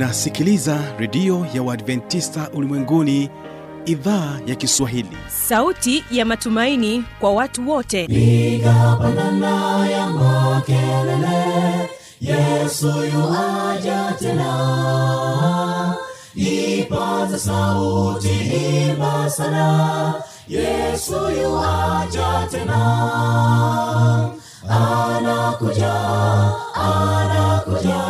[0.00, 3.30] unasikiliza redio ya uadventista ulimwenguni
[3.86, 5.16] idhaa ya kiswahili.
[5.48, 8.06] Sauti ya matumaini kwa watu wote.
[8.06, 8.98] Piga
[9.90, 11.90] ya makelele
[12.20, 15.94] yesu yuaja tena.
[16.34, 18.28] Ipaza sauti
[18.88, 20.14] imba sana
[20.48, 22.80] yesu yuaja tena.
[24.68, 25.94] Anakuja
[26.74, 28.09] anakuja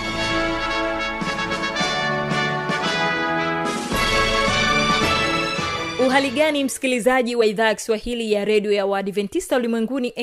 [6.21, 10.13] uhali gani msikilizaji wa idhaa ya kiswahili ya redio ya waadventista ulimwenguni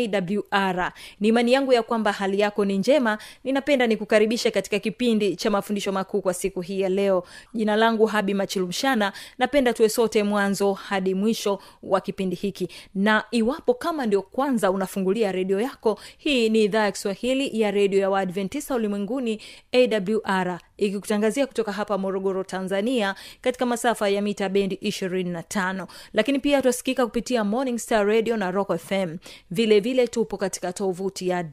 [0.53, 3.19] awr ni imani yangu ya kwamba hali yako ni njema.
[3.45, 7.25] Ninapenda nikukaribisha katika kipindi cha mafundisho makuu kwa siku hii ya leo.
[7.55, 9.13] Jina langu habi machilumshana.
[9.39, 12.69] Napenda tuwe sote mwanzo hadi mwisho wa kipindi hiki.
[12.95, 18.01] Na iwapo kama ndio kwanza unafungulia redio yako hii ni idhaa ya kiswahili ya redio
[18.01, 19.41] ya waadventista ulimwenguni
[19.73, 27.06] awr ikikutangazia kutoka hapa morogoro tanzania katika masafa ya mita bendi 25 lakini pia twasikika
[27.06, 29.17] kupitia morning star radio na rock fm
[29.50, 31.44] vile vile tupo katika tovuti ya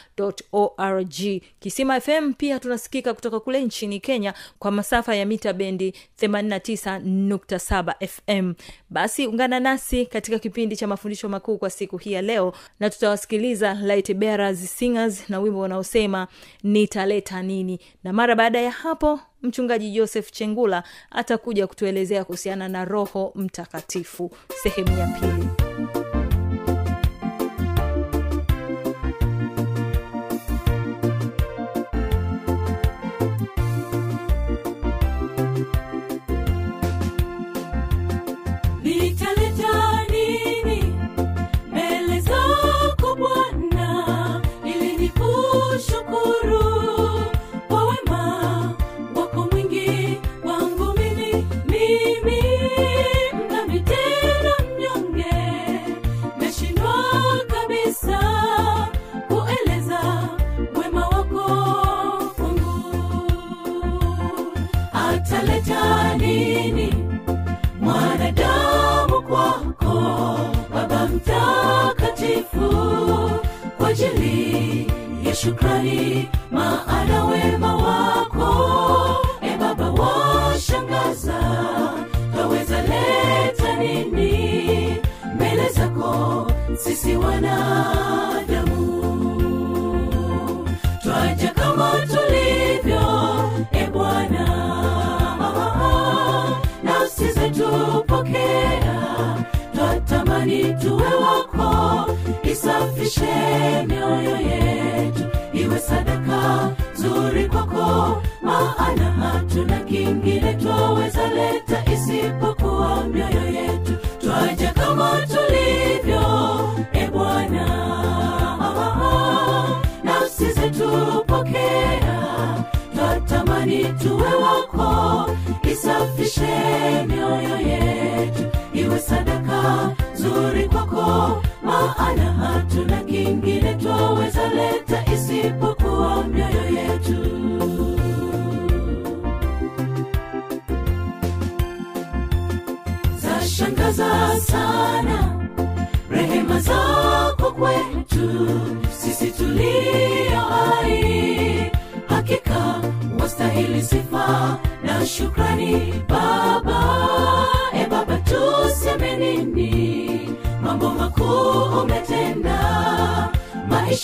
[0.52, 1.14] org.
[1.60, 8.54] Kisima fm pia tunasikika kutoka kule nchini kenya kwa masafa ya mita bendi 89.7 fm
[8.90, 13.74] basi ungana nasi katika kipindi cha mafundisho makuu kwa siku hii ya leo na tutawasikiliza
[13.74, 16.28] light bearers singers na wimbo unaosema
[16.64, 17.80] nitaleta nini.
[18.04, 24.32] Na mara baada ya hapo mchungaji joseph chengula atakuja kutuelezea kuhusiana na roho mtakatifu
[24.64, 25.67] sehemu ya pili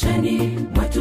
[0.03, 0.92] maishani mwetu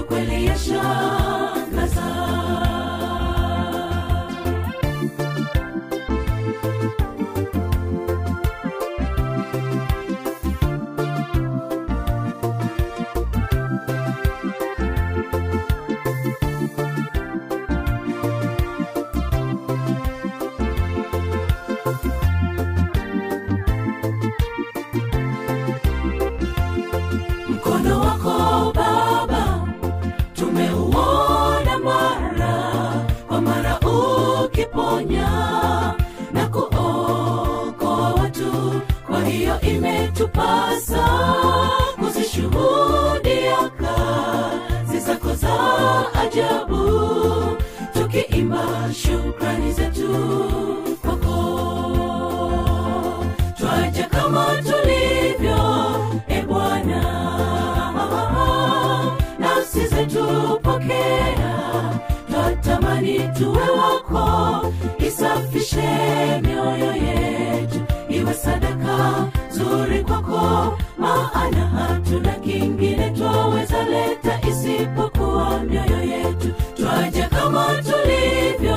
[65.73, 67.81] Lishe mioyo yetu.
[68.09, 76.49] Iwe sadaka zuri kwako, maana hatuna kingine twaweza leta isipokuwa mioyo yetu.
[76.77, 78.77] twaje kama tulivyo,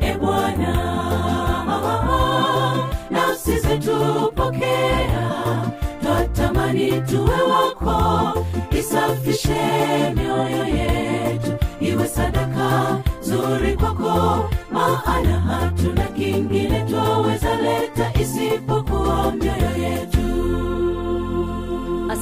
[0.00, 0.74] e Bwana,
[3.10, 4.32] nafsi zetu
[6.02, 8.38] twatamani tuwe wako,
[8.70, 9.60] isafishe
[10.14, 11.52] mioyo yetu.
[11.80, 16.03] Iwe sadaka zuri kwako, maana hatuna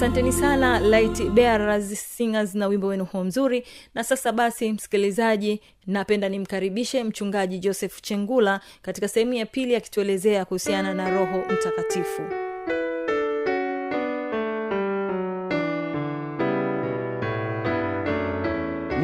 [0.03, 3.67] asanteni sana light bearers singers na wimbo wenu huo mzuri.
[3.95, 10.95] Na sasa basi msikilizaji napenda nimkaribishe mchungaji joseph chengula katika sehemu ya pili akituelezea kuhusiana
[10.95, 12.23] na roho mtakatifu.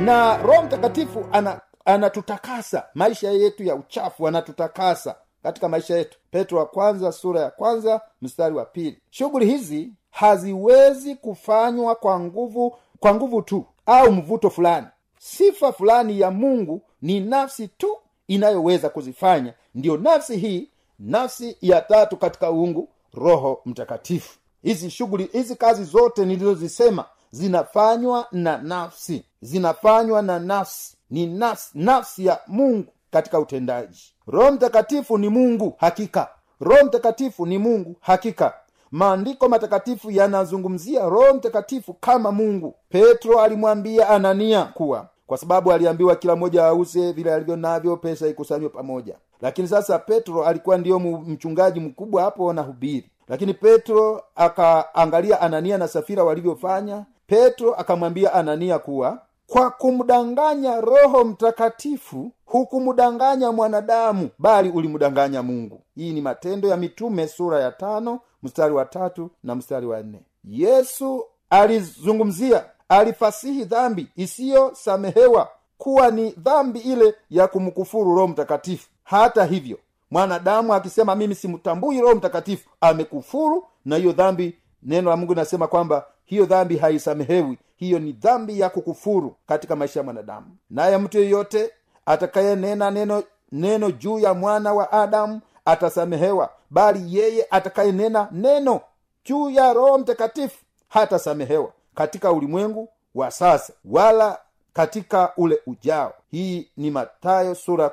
[0.05, 2.87] Na roho mtakatifu ana anatutakasa.
[2.95, 6.19] Maisha yetu ya uchafu anatutakasa katika maisha yetu.
[6.31, 8.99] Petro wa kwanza sura ya kwanza mstari wa pili.
[9.11, 14.87] Shughuli hizi haziwezi kufanywa kwa nguvu kwa nguvu tu au mvuto fulani.
[15.19, 17.97] Sifa fulani ya mungu ni nafsi tu
[18.29, 19.55] inayoweza kuzifanya.
[19.75, 20.69] Ndiyo nafsi hii
[20.99, 24.39] nafsi ya tatu katika uungu roho mtakatifu.
[24.63, 29.25] Hizi shughuli hizi kazi zote nilizozisema zinafanywa na nafsi.
[29.43, 30.97] Zinafanywa na nafsi.
[31.11, 34.15] Ni nafsi nafsi ya mungu katika utendaji.
[34.27, 36.29] Roho mtakatifu ni mungu hakika.
[36.61, 38.55] Roho mtakatifu ni mungu hakika.
[38.91, 42.75] Maandiko matakatifu yanazungumzia roho mtakatifu kama mungu.
[42.89, 48.69] Petro alimwambia anania kuwa kwa sababu aliambiwa kila mmoja auze vile alivyo navyo pesa ikusanywe
[48.69, 49.15] pamoja.
[49.41, 53.11] Lakini sasa petro alikuwa ndiyo mchungaji mkubwa hapo na hubiri.
[53.29, 57.05] Lakini petro akaangalia anania na safira walivyofanya.
[57.27, 65.81] Petro akamwambia anania kuwa kwa kumdanganya roho mtakatifu hukumdanganya mwanadamu bali ulimdanganya mungu.
[65.95, 70.21] Hii ni matendo ya mitume sura ya tano mstari wa tatu na mstari wa nne.
[70.45, 75.49] Yesu alizungumzia alifasihi dhambi isiyosamehewa
[75.79, 78.89] kuwa ni dhambi ile ya kumkufuru roho mtakatifu.
[79.05, 79.79] Hata hivyo
[80.11, 86.07] mwanadamu akisema mimi simtambui roho mtakatifu amekufuru na hiyo dhambi neno la mungu linasema kwamba
[86.29, 87.59] hiyo dhambi haisamehewi.
[87.77, 90.57] Hiyo ni dhambi ya kukufuru katika maisha ya mwanadamu.
[90.71, 91.71] Naye mtu yeyote
[92.07, 93.23] atakayenena neno
[93.53, 98.81] neno juu ya mwana wa adamu atasamehewa bali yeye atakayenena neno
[99.25, 100.59] juu ya roho mtakatifu
[100.89, 104.39] hatasamehewa katika ulimwengu wa sasa wala
[104.73, 106.15] katika ule ujao.
[106.31, 107.89] Hii ni matayo sura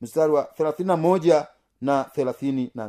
[0.00, 0.44] mstari wa
[1.80, 2.04] na
[2.74, 2.88] na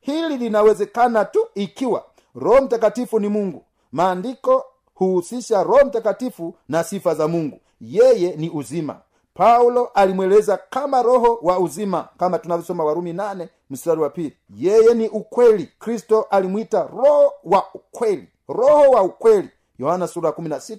[0.00, 2.04] hili linawezekana tu ikiwa
[2.34, 7.60] roho mtakatifu ni mungu maandiko huhusisha roho mtakatifu na sifa za mungu.
[7.80, 8.96] Yeye ni uzima.
[9.34, 14.36] Paulo alimweleza kama roho wa uzima kama tunavyosoma warumi nane mstari wa pili.
[14.56, 15.68] Yeye ni ukweli.
[15.78, 18.28] Kristo alimwita roho wa ukweli.
[18.48, 19.48] Roho wa ukweli.
[19.78, 20.32] Yohana sura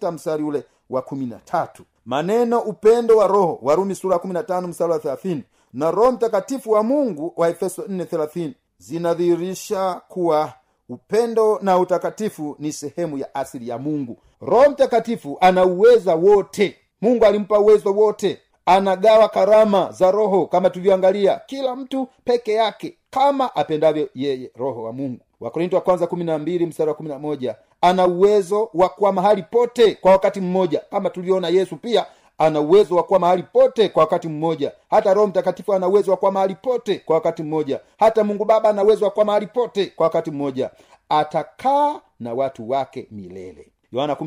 [0.06, 1.84] ya mstari ule wa kumi na tatu.
[2.06, 3.60] Maneno upendo wa roho.
[3.62, 4.20] Warumi sura
[4.68, 5.44] mstari wa thelathini.
[5.74, 8.56] Na roho mtakatifu wa mungu wa efeso nne thelathini.
[8.78, 10.54] Zinadhihirisha kuwa
[10.90, 14.18] upendo na utakatifu ni sehemu ya asili ya mungu.
[14.42, 16.76] Roho mtakatifu ana uweza wote.
[17.02, 18.40] Mungu alimpa uwezo wote.
[18.66, 24.94] Anagawa karama za roho kama tulivyoangalia kila mtu peke yake kama apendavyo yeye roho wa
[24.94, 25.20] mungu.
[25.40, 29.14] Wakorinto wa kwanza kumi na mbili mstari wa kumi na moja ana uwezo wa kuwa
[29.14, 32.06] mahali pote kwa wakati mmoja kama tulivyoona yesu pia
[32.38, 34.72] ana uwezo wa kuwa mahali pote kwa wakati mmoja.
[34.90, 37.80] Hata roho mtakatifu ana uwezo wa kuwa mahali pote kwa wakati mmoja.
[37.98, 40.70] Hata mungu baba ana uwezo wa kuwa mahali pote kwa wakati mmoja.
[41.10, 43.72] Atakaa na watu wake milele.
[43.92, 44.18] Yohana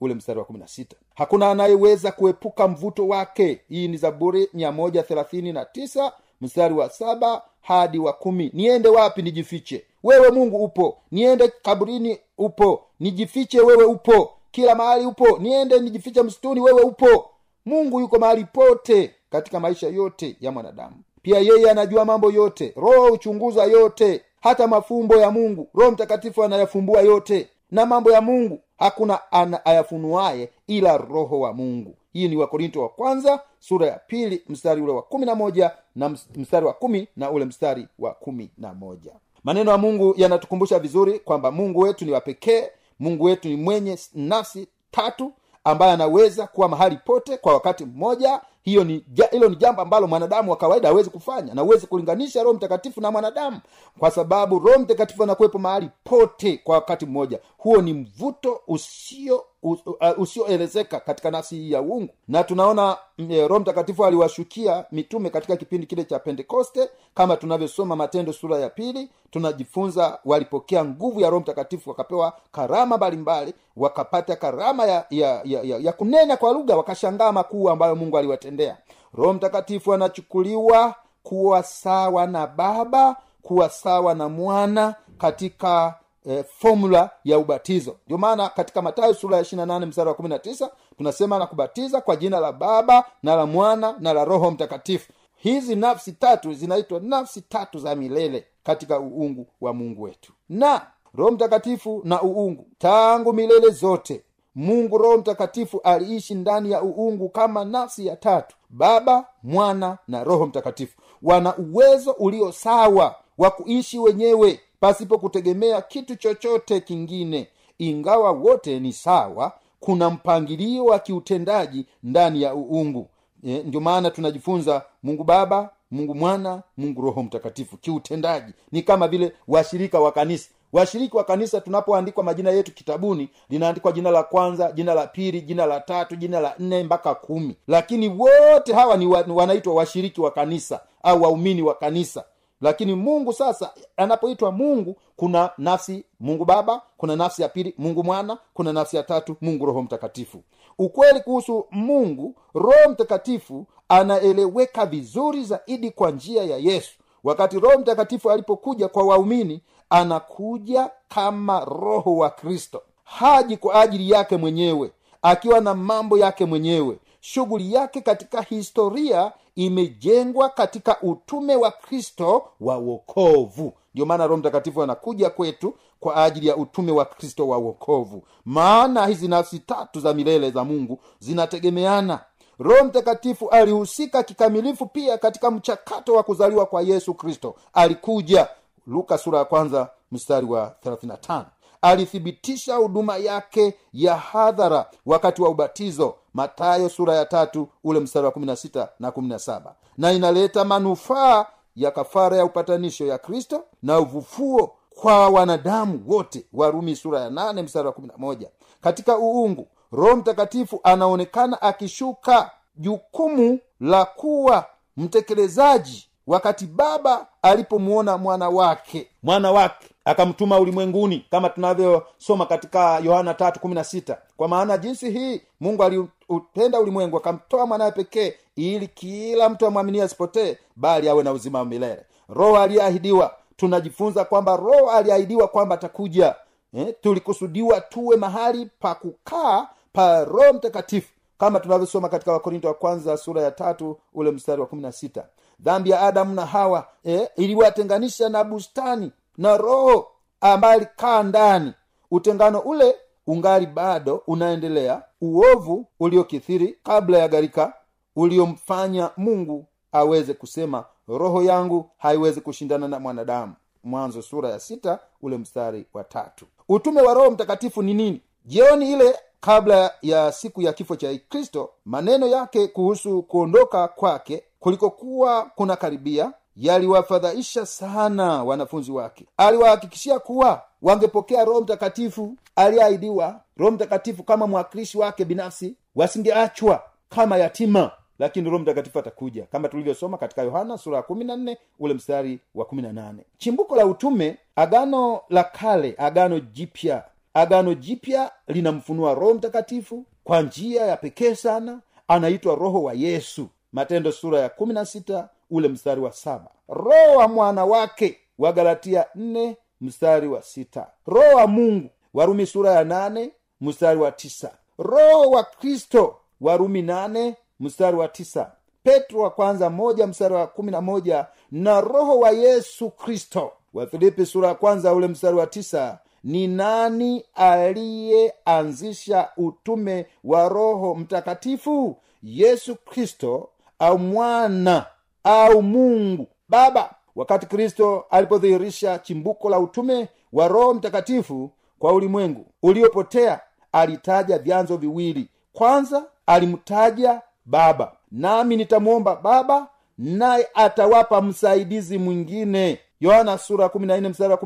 [0.00, 0.84] ule mstari wa 16
[1.14, 3.60] hakuna anayeweza kuepuka mvuto wake.
[3.68, 8.50] Hii ni zaburi 139 mstari wa saba hadi wa kumi.
[8.54, 9.84] Niende wapi nijifiche?
[10.04, 10.98] Wewe mungu upo.
[11.10, 12.82] Niende kaburini upo.
[13.00, 14.30] Nijifiche wewe upo.
[14.50, 15.38] Kila mahali upo.
[15.38, 17.30] Niende nijifiche msituni wewe upo
[17.66, 20.96] mungu yuko mahali pote katika maisha yote ya mwanadamu.
[21.22, 22.72] Pia yeye anajua mambo yote.
[22.76, 25.68] Roho huchunguza yote hata mafumbo ya mungu.
[25.74, 29.20] Roho mtakatifu anayafumbua yote na mambo ya mungu hakuna
[29.64, 31.94] ayafunuaye ila roho wa mungu.
[32.12, 36.08] Hii ni wakorinto wa kwanza sura ya pili mstari ule wa kumi na moja na
[36.36, 39.12] mstari wa kumi na ule mstari wa kumi na moja.
[39.44, 44.68] Maneno ya mungu yanatukumbusha vizuri kwamba mungu wetu ni wapekee mungu wetu ni mwenye nafsi
[44.90, 45.32] tatu
[45.64, 50.50] ambaye anaweza kuwa mahali pote kwa wakati mmoja hiyo ni hilo ni jambo ambalo mwanadamu
[50.50, 53.60] wa kawaida hawezi kufanya na huwezi kulinganisha roho mtakatifu na mwanadamu
[53.98, 57.38] kwa sababu roho mtakatifu anakuwepo mahali pote kwa wakati mmoja.
[57.58, 62.08] Huo ni mvuto usio us- uh, usioelezeka katika nafsi hii ya uungu.
[62.28, 66.88] Na tunaona eh, roho mtakatifu aliwashukia mitume katika kipindi kile cha pentekoste.
[67.14, 73.54] Kama tunavyosoma matendo sura ya pili tunajifunza walipokea nguvu ya roho mtakatifu wakapewa karama mbalimbali
[73.76, 78.18] wakapata karama ya, ya, ya, ya, ya kunena kwa lugha wakashangaa makuu ambayo mungu
[78.52, 78.78] aliwatendea
[79.14, 85.94] roho mtakatifu anachukuliwa kuwa sawa na baba kuwa sawa na mwana katika
[86.26, 87.96] e, fomula ya ubatizo.
[88.06, 90.68] Ndio maana katika matayo sura ya 28 mstari wa 19
[90.98, 95.12] tunasema na kubatiza kwa jina la baba na la mwana na la roho mtakatifu.
[95.36, 100.32] Hizi nafsi tatu zinaitwa nafsi tatu za milele katika uungu wa mungu wetu.
[100.48, 104.22] Na roho mtakatifu na uungu tangu milele zote
[104.54, 110.46] mungu roho mtakatifu aliishi ndani ya uungu kama nafsi ya tatu baba mwana na roho
[110.46, 110.98] mtakatifu.
[111.22, 117.48] Wana uwezo ulio sawa wa kuishi wenyewe pasipo kutegemea kitu chochote kingine.
[117.78, 123.08] Ingawa wote ni sawa kuna mpangilio wa kiutendaji ndani ya uungu.
[123.44, 127.76] E, ndio maana tunajifunza mungu baba mungu mwana mungu roho mtakatifu.
[127.76, 133.92] Kiutendaji ni kama vile washirika wa kanisa washiriki wa kanisa tunapoandikwa majina yetu kitabuni linaandikwa
[133.92, 137.56] jina la kwanza jina la pili jina la tatu jina la nne mpaka kumi.
[137.68, 142.24] Lakini wote hawa ni wa, wanaitwa washiriki wa kanisa au waumini wa kanisa.
[142.60, 148.38] Lakini mungu sasa anapoitwa mungu kuna nafsi mungu baba kuna nafsi ya pili mungu mwana
[148.54, 150.42] kuna nafsi ya tatu mungu roho mtakatifu.
[150.78, 156.92] Ukweli kuhusu mungu roho mtakatifu anaeleweka vizuri zaidi kwa njia ya yesu.
[157.24, 159.60] Wakati roho mtakatifu alipokuja kwa waumini
[159.92, 162.82] anakuja kama roho wa kristo.
[163.04, 164.90] Haji kwa ajili yake mwenyewe
[165.22, 166.98] akiwa na mambo yake mwenyewe.
[167.20, 173.72] Shughuli yake katika historia imejengwa katika utume wa kristo wa wokovu.
[173.94, 178.22] Ndio maana roho mtakatifu anakuja kwetu kwa ajili ya utume wa kristo wa wokovu.
[178.44, 182.20] Maana hizi nafsi tatu za milele za mungu zinategemeana.
[182.58, 187.54] Roho mtakatifu alihusika kikamilifu pia katika mchakato wa kuzaliwa kwa yesu kristo.
[187.72, 188.48] Alikuja
[188.86, 191.44] luka sura ya kwanza mstari wa 35
[191.82, 198.32] alithibitisha huduma yake ya hadhara wakati wa ubatizo matayo sura ya tatu ule mstari wa
[198.32, 199.60] 16 na 17
[199.98, 201.46] na inaleta manufaa
[201.76, 207.62] ya kafara ya upatanisho ya kristo na uvufuo kwa wanadamu wote warumi sura ya 8
[207.62, 208.48] mstari wa 11
[208.80, 219.08] katika uungu roho mtakatifu anaonekana akishuka jukumu la kuwa mtekelezaji wakati baba alipomuona mwana wake
[219.22, 226.80] mwana wake akamtuma ulimwenguni kama tunavyosoma katika yohana 316 kwa maana jinsi hii mungu aliupenda
[226.80, 232.02] ulimwengu akamtoa mwanawe pekee ili kila mtu amwaminie asipotee bali awe na uzima wa milele.
[232.28, 236.34] Roho aliyeahidiwa tunajifunza kwamba roho aliahidiwa kwamba atakuja
[236.74, 243.16] eh, tulikusudiwa tuwe mahali pa kukaa pa roho mtakatifu kama tunavyosoma katika wakorinto wa kwanza
[243.16, 245.24] sura ya tatu ule mstari wa kumi na sita
[245.62, 250.08] dhambi ya adamu na hawa eh, iliwatenganisha na bustani na roho
[250.40, 251.72] ambaye alikaa ndani.
[252.10, 257.72] Utengano ule ungali bado unaendelea uovu uliokithiri kabla ya gharika
[258.16, 263.54] uliomfanya mungu aweze kusema roho yangu haiwezi kushindana na mwanadamu.
[263.84, 266.46] Mwanzo sura ya sita ule mstari wa tatu.
[266.68, 268.20] Utume wa roho mtakatifu ni nini?
[268.44, 275.50] Jioni ile kabla ya siku ya kifo cha kristo maneno yake kuhusu kuondoka kwake kulikokuwa
[275.54, 279.26] kuna karibia yaliwafadhaisha sana wanafunzi wake.
[279.36, 287.90] Aliwahakikishia kuwa wangepokea roho mtakatifu aliyeahidiwa roho mtakatifu kama mwakilishi wake binafsi wasingeachwa kama yatima.
[288.18, 292.40] Lakini roho mtakatifu atakuja kama tulivyosoma katika yohana sura ya kumi na nne ule mstari
[292.54, 293.24] wa kumi na nane.
[293.38, 297.04] Chimbuko la utume agano la kale agano jipya.
[297.34, 304.12] Agano jipya linamfunua roho mtakatifu kwa njia ya pekee sana anaitwa roho wa yesu matendo
[304.12, 306.50] sura ya kumi na sita ule mstari wa saba.
[306.68, 310.86] Roho wa mwana wake wa galatia nne mstari wa sita.
[311.06, 314.50] Roho wa mungu warumi sura ya nane mstari wa tisa.
[314.78, 318.52] Roho wa kristo warumi nane mstari wa tisa.
[318.82, 321.26] Petro wa kwanza moja mstari wa kumi na moja.
[321.50, 323.52] Na roho wa yesu kristo.
[323.74, 325.98] Wafilipi sura ya kwanza ule mstari wa tisa.
[326.24, 331.96] Ni nani aliyeanzisha utume wa roho mtakatifu?
[332.22, 333.48] Yesu kristo
[333.82, 334.86] au mwana
[335.24, 336.90] au mungu baba.
[337.16, 343.40] Wakati kristo alipodhihirisha chimbuko la utume wa roho mtakatifu kwa ulimwengu uliopotea
[343.72, 345.28] alitaja vyanzo viwili.
[345.52, 347.92] Kwanza alimtaja baba.
[348.12, 349.66] Nami nitamwomba baba
[349.98, 352.78] naye atawapa msaidizi mwingine.
[353.00, 353.64] Yohana sura
[354.08, 354.36] mstari wa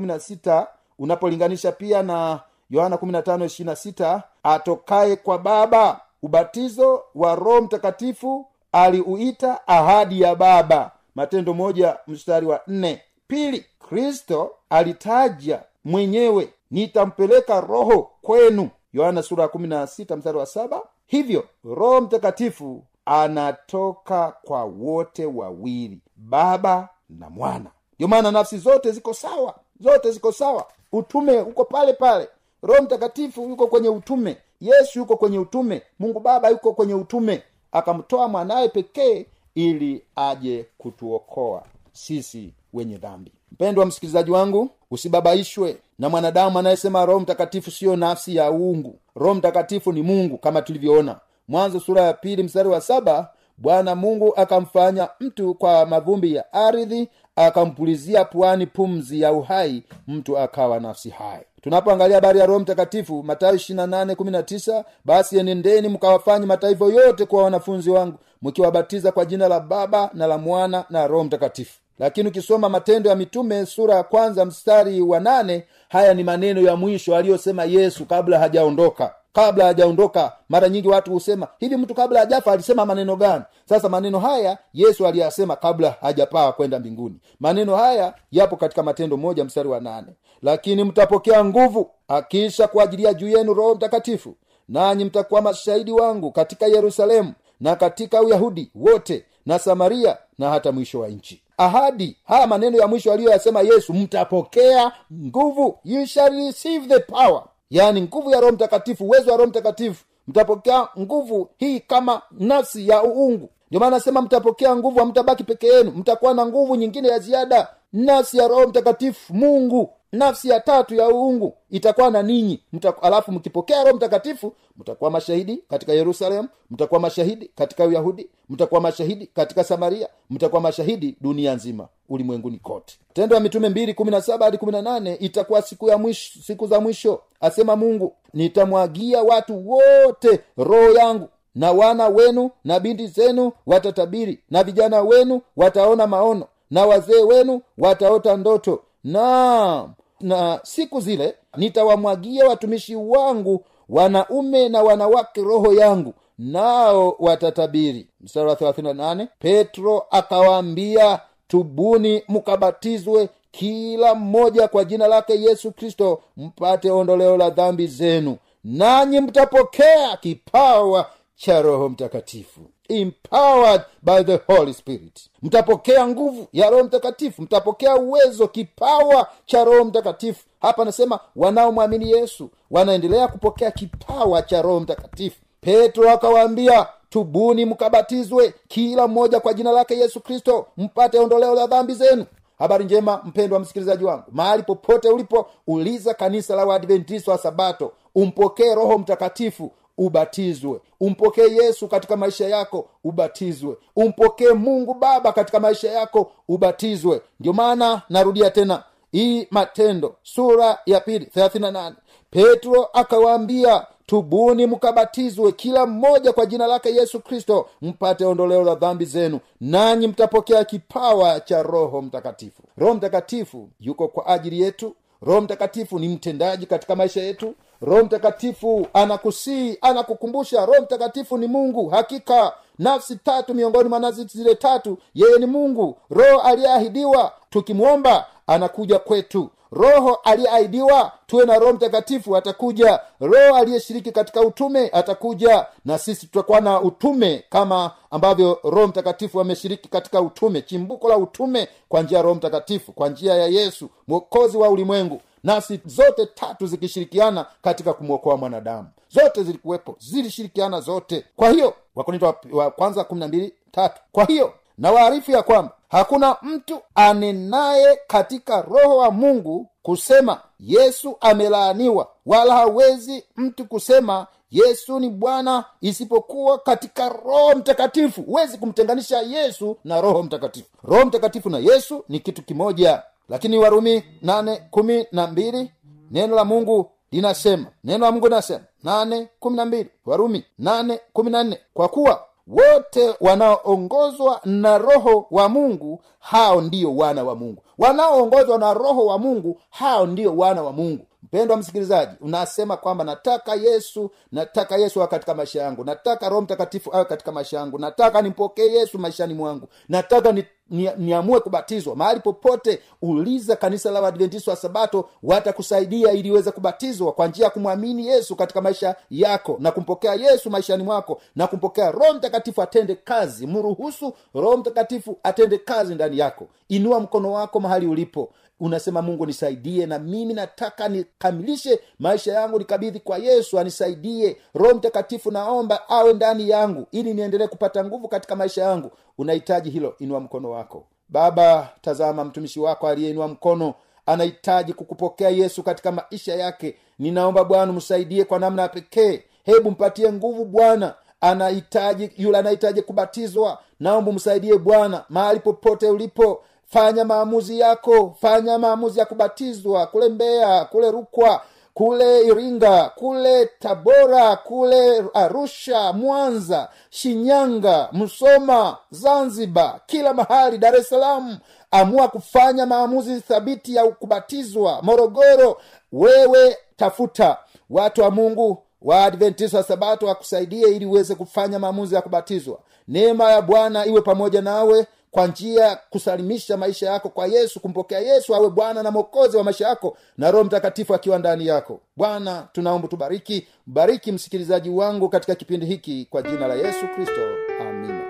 [0.98, 2.40] unapolinganisha pia na
[2.70, 8.46] yohana 15:26 atokaye kwa baba ubatizo wa roho mtakatifu
[8.84, 10.90] aliuita ahadi ya baba.
[11.14, 13.02] Matendo moja mstari wa nne.
[13.28, 18.70] Pili kristo alitaja mwenyewe nitampeleka roho kwenu.
[18.92, 20.82] Yohana sura ya 16 mstari wa saba.
[21.06, 27.70] Hivyo roho mtakatifu anatoka kwa wote wawili baba na mwana.
[27.94, 30.66] Ndio maana nafsi zote ziko sawa zote ziko sawa.
[30.92, 32.28] Utume uko pale pale.
[32.62, 37.42] Roho mtakatifu yuko kwenye utume yesu yuko kwenye utume mungu baba yuko kwenye utume
[37.76, 43.32] akamtoa mwanaye pekee ili aje kutuokoa sisi wenye dhambi.
[43.52, 48.98] Mpendwa msikilizaji wangu usibabaishwe na mwanadamu anayesema roho mtakatifu siyo nafsi ya uungu.
[49.14, 51.20] Roho mtakatifu ni mungu kama tulivyoona.
[51.48, 57.08] Mwanzo sura ya pili mstari wa saba bwana mungu akamfanya mtu kwa mavumbi ya ardhi
[57.36, 63.54] akampulizia puani pumzi ya uhai mtu akawa nafsi hai tunapoangalia habari ya roho mtakatifu matayo
[63.54, 70.26] 28:19 basi enendeni mkawafanye mataifa yote kuwa wanafunzi wangu mkiwabatiza kwa jina la baba na
[70.26, 71.78] la mwana na roho mtakatifu.
[71.98, 76.76] Lakini ukisoma matendo ya mitume sura ya kwanza mstari wa nane haya ni maneno ya
[76.76, 79.14] mwisho aliyosema yesu kabla hajaondoka.
[79.32, 83.44] Kabla hajaondoka mara nyingi watu husema hivi mtu kabla hajafa alisema maneno gani?
[83.64, 87.20] Sasa maneno haya yesu aliyasema kabla hajapaa kwenda mbinguni.
[87.40, 90.08] Maneno haya yapo katika matendo moja mstari wa nane
[90.42, 94.34] lakini mtapokea nguvu akiisha kuajilia juu yenu roho mtakatifu.
[94.68, 101.00] Nanyi mtakuwa mashahidi wangu katika yerusalemu na katika uyahudi wote na samaria na hata mwisho
[101.00, 101.42] wa nchi.
[101.58, 107.42] Ahadi haya maneno ya mwisho aliyoyasema yesu mtapokea nguvu you shall receive the power.
[107.70, 110.04] Yaani nguvu ya roho mtakatifu uwezo wa roho mtakatifu.
[110.28, 113.48] Mtapokea nguvu hii kama nafsi ya uungu.
[113.68, 115.90] Ndio maana nasema mtapokea nguvu hamtabaki peke yenu.
[115.96, 117.68] Mtakuwa na nguvu nyingine ya ziada.
[117.92, 122.60] Nafsi ya roho mtakatifu mungu nafsi ya tatu ya uungu itakuwa na ninyi.
[123.02, 129.64] Alafu mkipokea roho mtakatifu mtakuwa mashahidi katika yerusalemu mtakuwa mashahidi katika uyahudi mtakuwa mashahidi katika
[129.64, 132.98] samaria mtakuwa mashahidi dunia nzima ulimwenguni kote.
[133.12, 136.40] Tendo ya mitume mbili kumi na saba hadi kumi na nane itakuwa siku ya mwisho
[136.42, 138.14] siku za mwisho asema mungu.
[138.34, 145.40] Nitamwagia watu wote roho yangu na wana wenu na binti zenu watatabiri na vijana wenu
[145.56, 149.88] wataona maono na wazee wenu wataota ndoto na
[150.20, 158.06] na siku zile nitawamwagia watumishi wangu wanaume na wanawake roho yangu nao watatabiri.
[158.20, 166.90] Mstari wa 38 petro akawaambia tubuni mkabatizwe kila mmoja kwa jina lake yesu kristo mpate
[166.90, 168.36] ondoleo la dhambi zenu.
[168.64, 175.30] Nanyi mtapokea kipawa cha roho mtakatifu empowered by the holy spirit.
[175.42, 180.44] Mtapokea nguvu ya roho mtakatifu mtapokea uwezo kipawa cha roho mtakatifu.
[180.60, 185.36] Hapa anasema wanaomwamini yesu wanaendelea kupokea kipawa cha roho mtakatifu.
[185.60, 191.94] Petro akawaambia tubuni mkabatizwe kila mmoja kwa jina lake yesu kristo mpate ondoleo la dhambi
[191.94, 192.26] zenu.
[192.58, 194.24] Habari njema mpendwa msikilizaji wangu.
[194.32, 200.80] Mahali popote ulipo uliza kanisa la waadventista wa sabato umpokee roho mtakatifu ubatizwe.
[201.00, 203.76] Umpokee yesu katika maisha yako ubatizwe.
[203.96, 207.20] Umpokee mungu baba katika maisha yako ubatizwe.
[207.40, 208.82] Ndio maana narudia tena
[209.12, 211.92] hii matendo sura ya pili 38
[212.30, 219.04] petro akawaambia tubuni mkabatizwe kila mmoja kwa jina lake yesu kristo mpate ondoleo la dhambi
[219.04, 222.62] zenu nanyi mtapokea kipawa cha roho mtakatifu.
[222.76, 224.94] Roho mtakatifu yuko kwa ajili yetu.
[225.22, 231.88] Roho mtakatifu ni mtendaji katika maisha yetu roho mtakatifu anakusii anakukumbusha roho mtakatifu ni mungu
[231.88, 235.96] hakika nafsi tatu miongoni mwa nafsi zile tatu yeye ni mungu.
[236.10, 239.50] Roho aliyeahidiwa tukimwomba anakuja kwetu.
[239.72, 243.00] Roho aliyeahidiwa tuwe na roho mtakatifu atakuja.
[243.20, 245.66] Roho aliyeshiriki katika utume atakuja.
[245.84, 250.62] Na sisi tutakuwa na utume kama ambavyo roho mtakatifu ameshiriki katika utume.
[250.62, 255.20] Chimbuko la utume kwa njia ya roho mtakatifu kwa njia ya yesu mwokozi wa ulimwengu
[255.46, 258.88] nasi zote tatu zikishirikiana katika kumwokoa mwanadamu.
[259.08, 261.24] Zote zilikuwepo zilishirikiana zote.
[261.36, 264.00] Kwa hiyo wakorinto wa, wa kwanza kumi na mbili tatu.
[264.12, 271.16] Kwa hiyo na waarifu ya kwamba hakuna mtu anenaye katika roho wa mungu kusema yesu
[271.20, 278.22] amelaaniwa wala hawezi mtu kusema yesu ni bwana isipokuwa katika roho mtakatifu.
[278.22, 280.68] Huwezi kumtenganisha yesu na roho mtakatifu.
[280.84, 285.72] Roho mtakatifu na yesu ni kitu kimoja lakini warumi nane kumi na mbili
[286.10, 291.30] neno la mungu linasema neno la mungu linasema nane kumi na mbili warumi nane kumi
[291.30, 297.62] na nne kwa kuwa wote wanaoongozwa na roho wa mungu hao ndiyo wana wa mungu
[297.78, 301.06] wanaoongozwa na roho wa mungu hao ndio wana wa mungu.
[301.22, 306.90] Mpendwa msikilizaji unasema kwamba nataka yesu nataka yesu awe katika maisha yangu nataka roho mtakatifu
[306.94, 311.96] awe katika maisha yangu nataka nimpokee yesu maishani mwangu nataka ni ni- niamue kubatizwa.
[311.96, 317.50] Mahali popote uliza kanisa la wadventisi wa sabato watakusaidia ili uweze kubatizwa kwa njia ya
[317.50, 322.94] kumwamini yesu katika maisha yako na kumpokea yesu maishani mwako na kumpokea roho mtakatifu atende
[322.94, 323.46] kazi.
[323.46, 326.46] Mruhusu roho mtakatifu atende kazi ndani yako.
[326.68, 333.00] Inua mkono wako mahali ulipo unasema mungu nisaidie na mimi nataka nikamilishe maisha yangu nikabidhi
[333.00, 334.36] kwa yesu anisaidie.
[334.54, 338.90] Roho mtakatifu naomba awe ndani yangu ili niendelee kupata nguvu katika maisha yangu.
[339.18, 340.84] Unahitaji hilo inua mkono wako.
[341.08, 343.74] Baba tazama mtumishi wako aliyeinua mkono
[344.06, 346.76] anahitaji kukupokea yesu katika maisha yake.
[346.98, 349.22] Ninaomba bwana msaidie kwa namna ya pekee.
[349.44, 350.94] Hebu mpatie nguvu bwana.
[351.20, 353.58] Anahitaji yule anahitaji kubatizwa.
[353.80, 360.64] Naomba msaidie bwana mahali popote ulipo fanya maamuzi yako fanya maamuzi ya kubatizwa kule mbeya
[360.64, 361.42] kule rukwa
[361.74, 371.38] kule iringa kule tabora kule arusha mwanza shinyanga msoma zanzibar kila mahali dar es salaam.
[371.70, 374.78] Amua kufanya maamuzi thabiti ya kubatizwa.
[374.82, 375.60] Morogoro
[375.92, 377.38] wewe tafuta.
[377.70, 382.58] Watu wa mungu waadventista wa sabato wakusaidie ili uweze kufanya maamuzi ya kubatizwa.
[382.88, 388.34] Neema ya bwana iwe pamoja nawe kwa njia kusalimisha maisha yako kwa yesu kumpokea yesu
[388.34, 391.80] awe bwana na mwokozi wa maisha yako na roho mtakatifu akiwa ndani yako.
[391.96, 393.46] Bwana tunaomba tubariki.
[393.66, 397.20] Bariki msikilizaji wangu katika kipindi hiki kwa jina la yesu kristo.
[397.60, 398.02] Amina.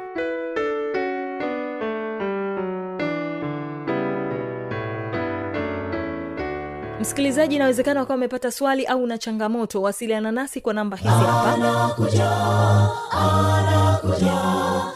[7.01, 11.53] Msikilizaji inawezekana wakawa umepata swali au una changamoto wasiliana nasi kwa namba hizi hapa.
[11.53, 12.31] Anakuja
[13.11, 14.96] anakuja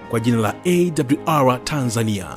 [0.11, 2.27] kwa jina la awr tanzania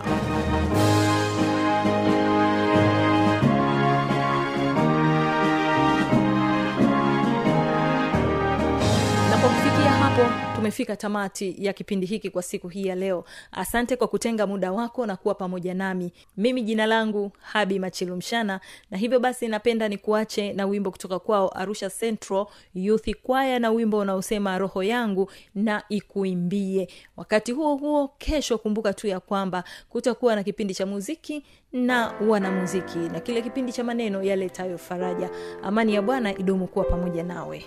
[10.64, 13.24] tumefika tamati ya kipindi hiki kwa siku hii ya leo.
[13.52, 16.12] Asante kwa kutenga muda wako na kuwa pamoja nami.
[16.36, 21.90] Mimi jina langu habi machilumshana na hivyo basi napenda nikuache na wimbo kutoka kwao arusha
[21.90, 26.88] central youth kwaya na wimbo unaosema roho yangu na ikuimbie.
[27.16, 32.98] Wakati huo huo kesho kumbuka tu ya kwamba kutakuwa na kipindi cha muziki na wanamuziki
[32.98, 35.30] na kile kipindi cha maneno yaletayo faraja.
[35.62, 37.64] Amani ya bwana idumu kuwa pamoja nawe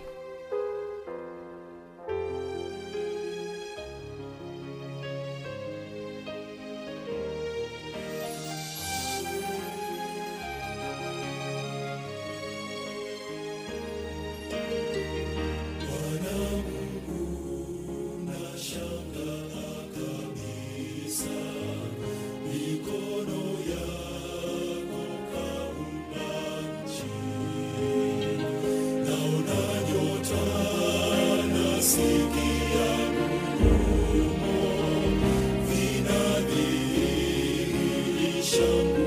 [38.58, 39.07] some